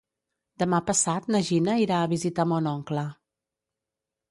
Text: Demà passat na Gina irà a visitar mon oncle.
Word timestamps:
Demà 0.63 0.79
passat 0.87 1.27
na 1.35 1.41
Gina 1.51 1.77
irà 1.83 2.01
a 2.05 2.09
visitar 2.15 2.47
mon 2.55 2.73
oncle. 2.75 3.07